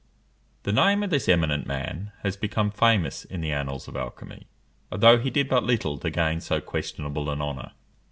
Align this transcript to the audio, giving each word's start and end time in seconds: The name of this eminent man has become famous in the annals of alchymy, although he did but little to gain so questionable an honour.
The 0.63 0.71
name 0.73 1.03
of 1.03 1.11
this 1.11 1.29
eminent 1.29 1.67
man 1.67 2.11
has 2.23 2.35
become 2.35 2.71
famous 2.71 3.23
in 3.23 3.39
the 3.39 3.51
annals 3.51 3.87
of 3.87 3.95
alchymy, 3.95 4.47
although 4.91 5.19
he 5.19 5.29
did 5.29 5.47
but 5.47 5.63
little 5.63 5.99
to 5.99 6.09
gain 6.09 6.41
so 6.41 6.59
questionable 6.59 7.29
an 7.29 7.39
honour. 7.39 7.73